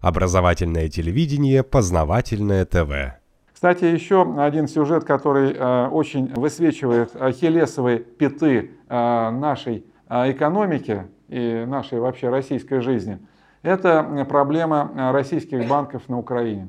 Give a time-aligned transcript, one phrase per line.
[0.00, 3.18] Образовательное телевидение, познавательное ТВ.
[3.52, 11.64] Кстати, еще один сюжет, который э, очень высвечивает ахиллесовые пяты э, нашей э, экономики и
[11.66, 13.18] нашей вообще российской жизни,
[13.62, 16.68] это проблема российских банков на Украине.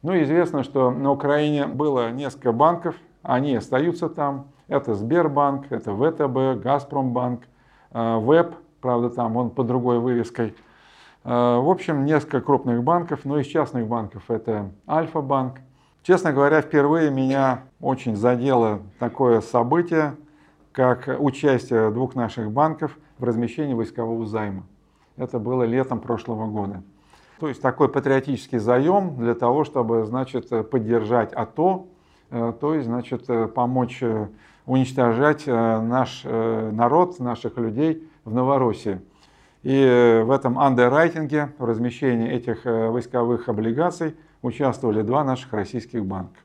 [0.00, 4.46] Ну, известно, что на Украине было несколько банков, они остаются там.
[4.66, 7.42] Это Сбербанк, это ВТБ, Газпромбанк,
[7.92, 10.54] ВЭБ, правда, там он под другой вывеской.
[11.22, 15.60] В общем, несколько крупных банков, но из частных банков это Альфа-банк,
[16.02, 20.16] Честно говоря, впервые меня очень задело такое событие,
[20.72, 24.62] как участие двух наших банков в размещении войскового займа.
[25.18, 26.82] Это было летом прошлого года.
[27.38, 31.86] То есть такой патриотический заем для того, чтобы, значит, поддержать АТО,
[32.30, 34.28] э, то есть, значит, помочь э,
[34.64, 39.00] уничтожать э, наш народ, наших людей в Новороссии.
[39.62, 46.38] И в этом андеррайтинге, в размещении этих войсковых облигаций– участвовали два наших российских банка.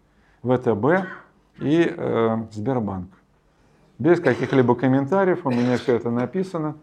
[0.43, 1.07] ВТБ
[1.59, 3.09] и э, Сбербанк.
[3.97, 6.75] Без каких-либо комментариев, у меня все это написано.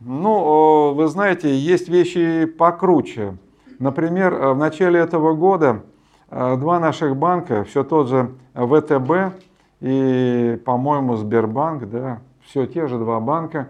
[0.00, 3.36] Ну, вы знаете, есть вещи покруче.
[3.78, 5.82] Например, э, в начале этого года
[6.30, 9.38] э, два наших банка, все тот же ВТБ
[9.80, 13.68] и, по-моему, Сбербанк, да, все те же два банка,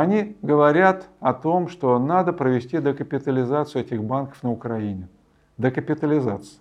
[0.00, 5.06] они говорят о том, что надо провести декапитализацию этих банков на Украине
[5.58, 6.60] декапитализация.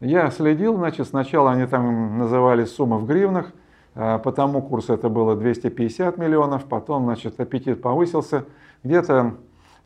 [0.00, 3.52] Я следил, значит, сначала они там называли суммы в гривнах,
[3.94, 8.44] а по тому курсу это было 250 миллионов, потом, значит, аппетит повысился.
[8.82, 9.36] Где-то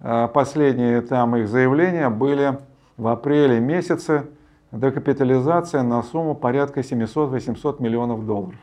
[0.00, 2.58] а, последние там их заявления были
[2.96, 4.30] в апреле месяце
[4.72, 8.58] декапитализация на сумму порядка 700-800 миллионов долларов.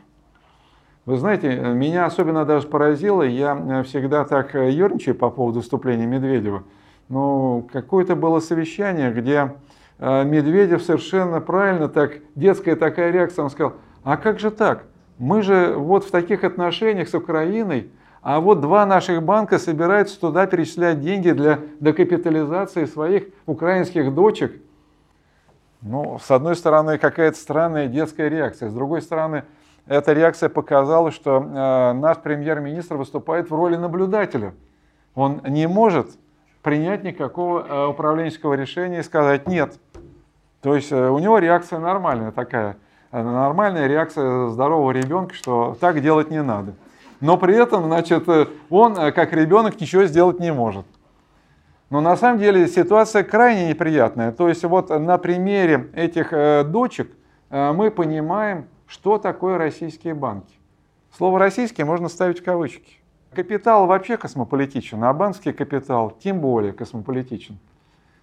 [1.06, 6.62] Вы знаете, меня особенно даже поразило, я всегда так ерничаю по поводу выступления Медведева,
[7.10, 9.54] ну, какое-то было совещание, где
[9.98, 14.84] э, Медведев совершенно правильно, так, детская такая реакция, он сказал, а как же так?
[15.18, 17.90] Мы же вот в таких отношениях с Украиной,
[18.22, 24.52] а вот два наших банка собираются туда перечислять деньги для докапитализации своих украинских дочек.
[25.82, 29.44] Ну, с одной стороны, какая-то странная детская реакция, с другой стороны,
[29.86, 34.54] эта реакция показала, что э, наш премьер-министр выступает в роли наблюдателя.
[35.14, 36.08] Он не может
[36.62, 39.78] принять никакого э, управленческого решения и сказать нет.
[40.62, 42.78] То есть э, у него реакция нормальная такая,
[43.12, 46.72] нормальная реакция здорового ребенка, что так делать не надо.
[47.20, 48.26] Но при этом, значит,
[48.70, 50.84] он, как ребенок, ничего сделать не может.
[51.90, 54.32] Но на самом деле ситуация крайне неприятная.
[54.32, 56.32] То есть вот на примере этих
[56.70, 57.10] дочек
[57.50, 60.54] мы понимаем, что такое российские банки.
[61.16, 62.96] Слово «российские» можно ставить в кавычки.
[63.32, 67.58] Капитал вообще космополитичен, а банковский капитал тем более космополитичен.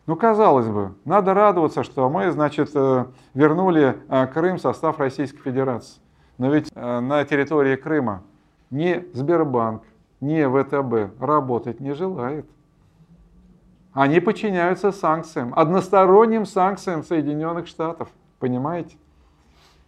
[0.08, 5.40] Ну, казалось бы, надо радоваться, что мы, значит, э, вернули э, Крым в состав Российской
[5.40, 6.02] Федерации.
[6.38, 8.24] Но ведь э, на территории Крыма
[8.72, 9.84] ни Сбербанк,
[10.20, 12.46] ни ВТБ работать не желает.
[13.94, 18.10] Они подчиняются санкциям, односторонним санкциям Соединенных Штатов.
[18.40, 18.98] Понимаете?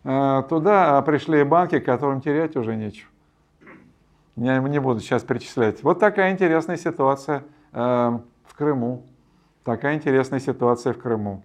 [0.04, 3.10] Туда пришли банки, которым терять уже нечего.
[4.36, 5.84] Я не буду сейчас перечислять.
[5.84, 9.06] Вот такая интересная ситуация э, в Крыму.
[9.64, 11.44] Такая интересная ситуация в Крыму.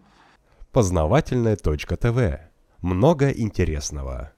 [0.72, 2.40] Познавательная точка ТВ.
[2.80, 4.32] Много интересного.